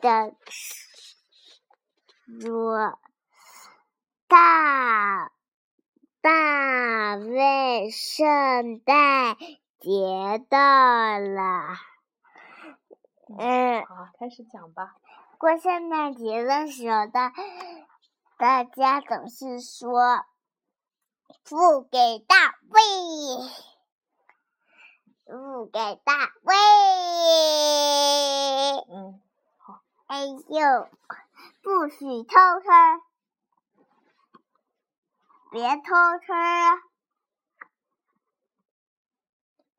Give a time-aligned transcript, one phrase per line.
[0.00, 0.34] 的
[2.40, 2.98] 说
[4.26, 5.30] ：“大
[6.20, 9.36] 大卫，圣诞
[9.78, 11.76] 节到了。”
[13.38, 14.96] 嗯，好，开始讲吧。
[15.38, 17.32] 过圣诞节的时候，大
[18.38, 20.24] 大家总是说
[21.44, 22.80] ：“付给大卫，
[25.26, 26.54] 付给大卫。”
[30.10, 30.90] 哎呦，
[31.62, 32.66] 不许偷吃，
[35.52, 36.82] 别偷吃啊！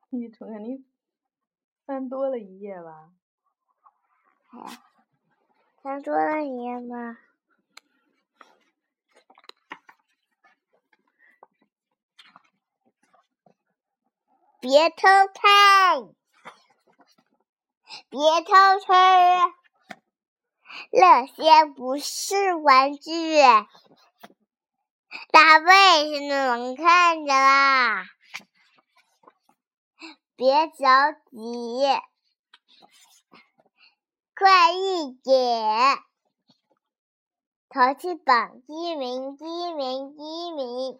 [0.08, 0.86] 你肯定
[1.84, 3.12] 翻多了一页吧？
[5.82, 7.18] 翻多了一页吗？
[14.60, 14.96] 别偷
[15.34, 16.14] 看，
[18.08, 18.92] 别偷吃，
[20.90, 23.40] 那些不是玩具。
[25.30, 28.06] 大卫现在能看着啦，
[30.36, 31.38] 别着急，
[34.34, 35.98] 快一点！
[37.68, 40.98] 淘气榜第一名，第一名，第一名。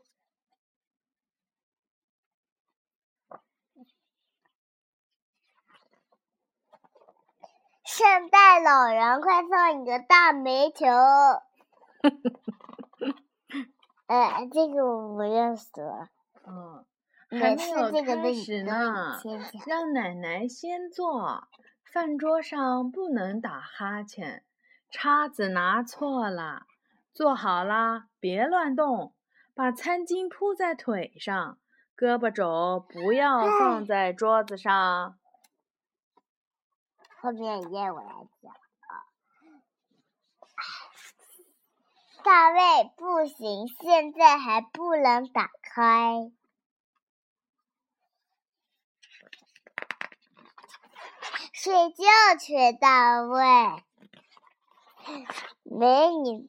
[7.95, 10.87] 圣诞老人，快送你个大煤球！
[14.07, 15.69] 哎， 这个我不认识。
[16.47, 16.87] 嗯，
[17.29, 19.21] 每次这个开始呢，
[19.67, 21.45] 让奶奶先坐。
[21.85, 24.43] 饭桌上不能打哈欠，
[24.91, 26.63] 叉子拿错了。
[27.13, 29.13] 坐好了，别乱动。
[29.55, 31.59] 把餐巾铺在腿上，
[31.95, 35.19] 胳膊肘不要放在桌子上。
[37.23, 39.07] 后面一页我来讲啊，
[42.25, 46.33] 大卫不行，现在还不能打开。
[51.53, 52.05] 睡觉
[52.41, 53.41] 去，大卫。
[55.63, 56.49] 没你，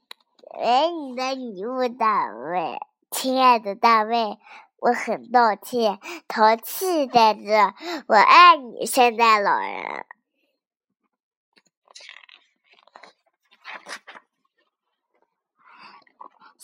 [0.59, 2.79] 没你的礼物，大卫。
[3.11, 4.39] 亲爱的大卫，
[4.77, 7.75] 我很抱歉，淘气在这。
[8.07, 10.07] 我爱你，圣诞老人。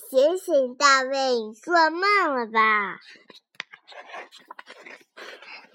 [0.10, 3.00] 醒醒，大卫，你做梦了吧？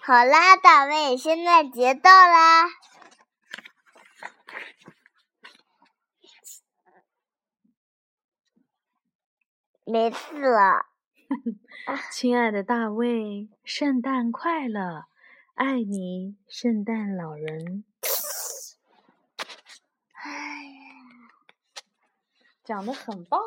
[0.02, 2.64] 好啦，大卫，圣诞节到啦！
[9.84, 10.86] 没事了。
[12.10, 15.04] 亲爱的大卫，圣诞快乐！
[15.54, 17.84] 爱你，圣诞老人。
[20.24, 20.80] 哎呀，
[22.64, 23.38] 讲的很棒。